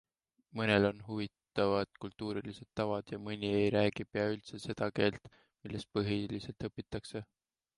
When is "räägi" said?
3.75-4.07